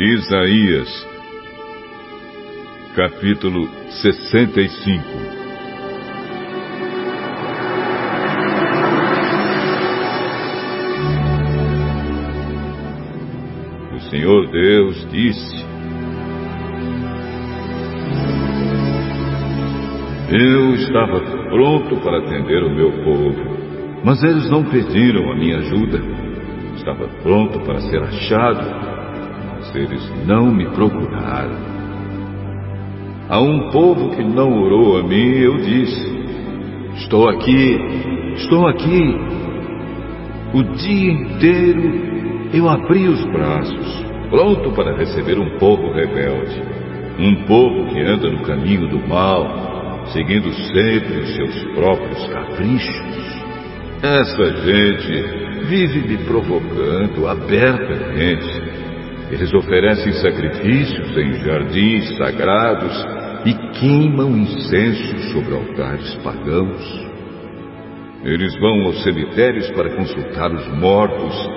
[0.00, 1.06] Isaías,
[2.96, 3.68] capítulo
[4.02, 5.04] 65
[13.94, 15.64] O Senhor Deus disse:
[20.32, 26.00] Eu estava pronto para atender o meu povo, mas eles não pediram a minha ajuda.
[26.74, 28.93] Estava pronto para ser achado,
[29.74, 31.74] eles não me procuraram.
[33.28, 36.14] A um povo que não orou a mim, eu disse:
[36.96, 37.80] Estou aqui,
[38.36, 39.16] estou aqui.
[40.52, 42.14] O dia inteiro
[42.52, 46.62] eu abri os braços, pronto para receber um povo rebelde,
[47.18, 53.14] um povo que anda no caminho do mal, seguindo sempre os seus próprios caprichos.
[54.02, 58.73] Essa gente vive me provocando abertamente
[59.30, 63.06] eles oferecem sacrifícios em jardins sagrados
[63.46, 67.04] e queimam incenso sobre altares pagãos.
[68.22, 71.50] Eles vão aos cemitérios para consultar os mortos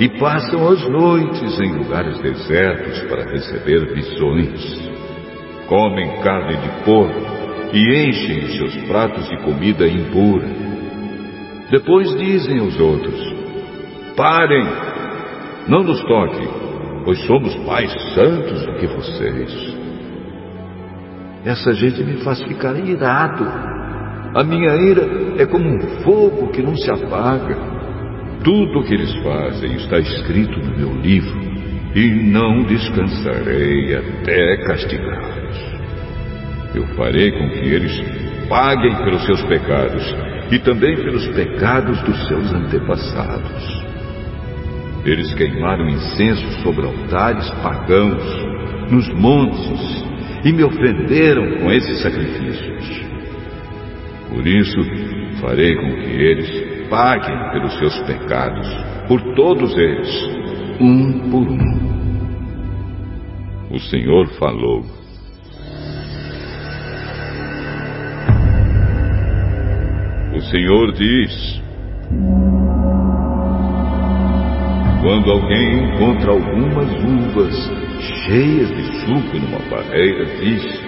[0.00, 4.90] e passam as noites em lugares desertos para receber visões.
[5.68, 7.20] Comem carne de porco
[7.72, 10.48] e enchem os seus pratos de comida impura.
[11.70, 13.34] Depois dizem aos outros:
[14.16, 14.66] Parem,
[15.68, 16.63] não nos toquem
[17.04, 19.74] pois somos mais santos do que vocês.
[21.44, 23.44] Essa gente me faz ficar irado.
[24.34, 25.02] A minha ira
[25.38, 27.56] é como um fogo que não se apaga.
[28.42, 31.38] Tudo o que eles fazem está escrito no meu livro,
[31.94, 35.74] e não descansarei até castigá-los.
[36.74, 37.92] Eu farei com que eles
[38.48, 40.02] paguem pelos seus pecados
[40.50, 43.93] e também pelos pecados dos seus antepassados.
[45.04, 48.24] Eles queimaram incenso sobre altares pagãos,
[48.90, 50.04] nos montes,
[50.44, 53.04] e me ofenderam com esses sacrifícios.
[54.30, 54.78] Por isso,
[55.40, 58.66] farei com que eles paguem pelos seus pecados,
[59.06, 60.08] por todos eles,
[60.80, 61.94] um por um.
[63.70, 64.84] O Senhor falou.
[70.34, 71.62] O Senhor diz:
[75.04, 77.54] quando alguém encontra algumas uvas
[78.24, 80.82] cheias de suco numa barreira, diz: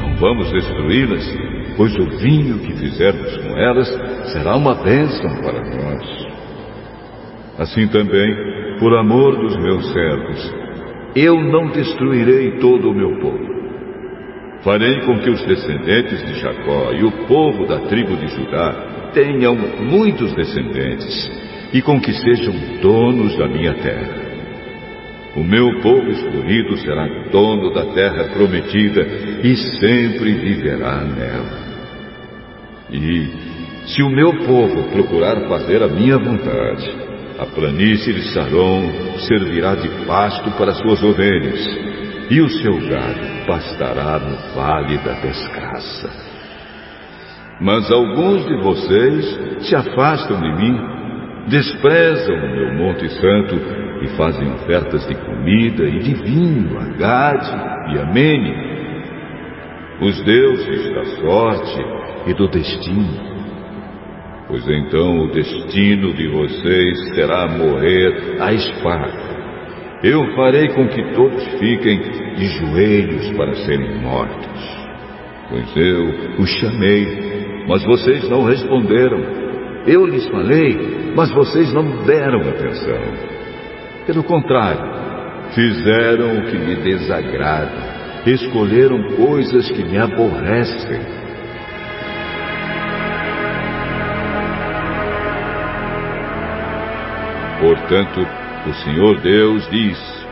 [0.00, 1.24] Não vamos destruí-las,
[1.76, 3.88] pois o vinho que fizermos com elas
[4.32, 6.26] será uma bênção para nós.
[7.56, 8.34] Assim também,
[8.80, 10.54] por amor dos meus servos,
[11.14, 13.54] eu não destruirei todo o meu povo.
[14.62, 19.54] Farei com que os descendentes de Jacó e o povo da tribo de Judá tenham
[19.54, 24.22] muitos descendentes e com que sejam donos da minha terra.
[25.34, 29.02] O meu povo escolhido será dono da terra prometida
[29.42, 31.64] e sempre viverá nela.
[32.92, 33.28] E,
[33.86, 36.88] se o meu povo procurar fazer a minha vontade,
[37.40, 41.60] a planície de Saron servirá de pasto para suas ovelhas,
[42.30, 46.08] e o seu gado pastará no vale da desgraça.
[47.60, 50.93] Mas alguns de vocês se afastam de mim
[51.48, 53.56] desprezam o meu Monte Santo
[54.02, 58.54] e fazem ofertas de comida e de vinho a Gade e a Mene,
[60.00, 61.84] os deuses da sorte
[62.26, 63.34] e do destino.
[64.48, 69.34] Pois então o destino de vocês será morrer à espada.
[70.02, 71.98] Eu farei com que todos fiquem
[72.36, 74.84] de joelhos para serem mortos.
[75.48, 79.18] Pois eu os chamei, mas vocês não responderam.
[79.86, 82.98] Eu lhes falei, mas vocês não deram atenção.
[84.06, 91.00] Pelo contrário, fizeram o que me desagrada, escolheram coisas que me aborrecem.
[97.60, 98.26] Portanto,
[98.66, 100.26] o Senhor Deus diz: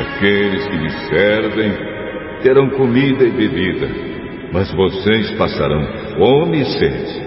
[0.00, 1.72] Aqueles que me servem
[2.42, 4.14] terão comida e bebida
[4.54, 5.84] mas vocês passarão
[6.16, 7.23] fome e sede.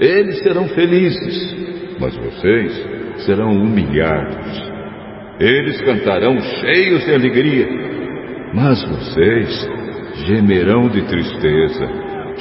[0.00, 1.56] Eles serão felizes,
[1.98, 4.68] mas vocês serão humilhados.
[5.40, 7.66] Eles cantarão cheios de alegria,
[8.54, 9.68] mas vocês
[10.26, 11.88] gemerão de tristeza,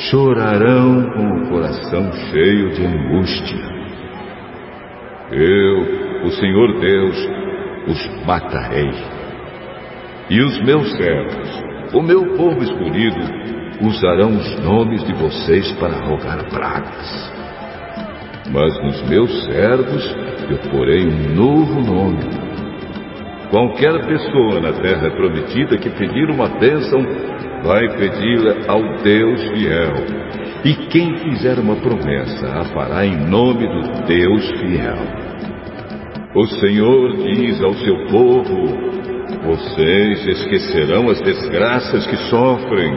[0.10, 3.78] chorarão com o coração cheio de angústia.
[5.32, 7.30] Eu, o Senhor Deus,
[7.88, 8.92] os matarei.
[10.30, 11.64] E os meus servos,
[11.94, 13.20] o meu povo escolhido,
[13.82, 17.37] usarão os nomes de vocês para rogar pragas.
[18.52, 20.16] Mas nos meus servos
[20.50, 22.48] eu porei um novo nome.
[23.50, 27.02] Qualquer pessoa na terra prometida que pedir uma bênção,
[27.64, 29.94] vai pedi-la ao Deus fiel.
[30.66, 35.28] E quem fizer uma promessa, a fará em nome do Deus fiel.
[36.36, 38.68] O Senhor diz ao seu povo:
[39.46, 42.94] Vocês esquecerão as desgraças que sofrem,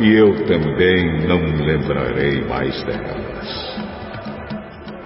[0.00, 3.67] e eu também não lembrarei mais delas.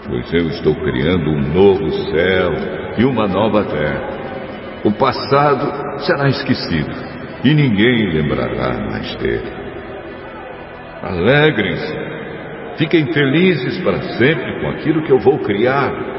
[0.07, 2.53] Pois eu estou criando um novo céu
[2.99, 4.81] e uma nova terra.
[4.85, 6.93] O passado será esquecido
[7.45, 9.53] e ninguém lembrará mais dele.
[11.03, 11.97] Alegrem-se,
[12.79, 16.13] fiquem felizes para sempre com aquilo que eu vou criar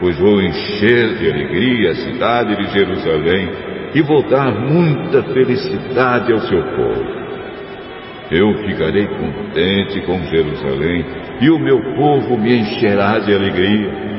[0.00, 3.50] pois vou encher de alegria a cidade de Jerusalém
[3.94, 7.19] e vou dar muita felicidade ao seu povo.
[8.30, 11.04] Eu ficarei contente com Jerusalém
[11.40, 14.10] e o meu povo me encherá de alegria.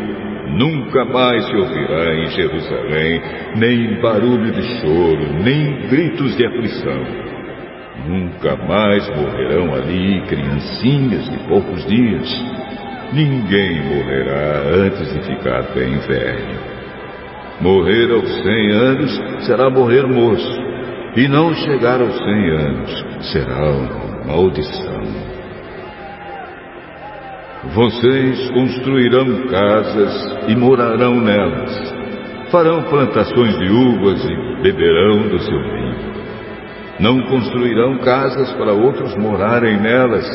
[0.50, 3.22] Nunca mais se ouvirá em Jerusalém
[3.56, 7.06] nem barulho de choro, nem gritos de aflição.
[8.08, 12.62] Nunca mais morrerão ali criancinhas de poucos dias
[13.14, 16.60] Ninguém morrerá antes de ficar bem velho.
[17.60, 20.61] Morrer aos cem anos será morrer moço,
[21.16, 25.02] e não chegar aos cem anos será uma maldição.
[27.74, 31.94] Vocês construirão casas e morarão nelas.
[32.50, 36.12] Farão plantações de uvas e beberão do seu vinho.
[37.00, 40.26] Não construirão casas para outros morarem nelas,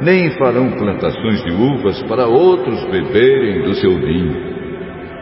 [0.00, 4.50] nem farão plantações de uvas para outros beberem do seu vinho.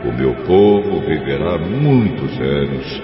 [0.04, 3.02] O meu povo viverá muitos anos,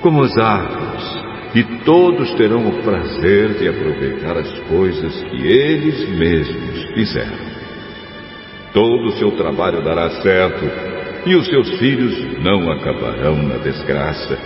[0.00, 1.17] como as árvores,
[1.54, 7.48] e todos terão o prazer de aproveitar as coisas que eles mesmos fizeram.
[8.72, 10.64] Todo o seu trabalho dará certo,
[11.26, 14.38] e os seus filhos não acabarão na desgraça,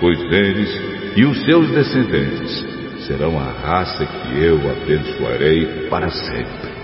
[0.00, 2.64] pois eles e os seus descendentes
[3.06, 6.76] serão a raça que eu abençoarei para sempre.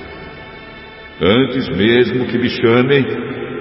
[1.20, 3.04] Antes mesmo que me chamem,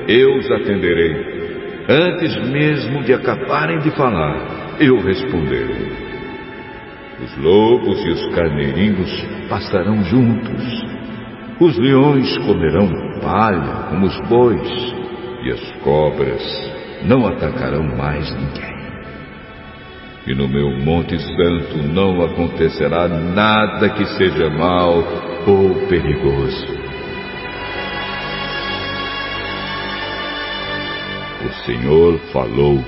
[0.07, 1.41] eu os atenderei.
[1.89, 6.11] Antes mesmo de acabarem de falar, eu responderei.
[7.23, 10.85] Os lobos e os carneirinhos passarão juntos.
[11.59, 12.89] Os leões comerão
[13.21, 14.95] palha como os bois,
[15.43, 16.71] e as cobras
[17.03, 18.81] não atacarão mais ninguém
[20.25, 25.03] e no meu Monte Santo não acontecerá nada que seja mal
[25.47, 26.67] ou perigoso.
[31.43, 32.83] O Senhor falou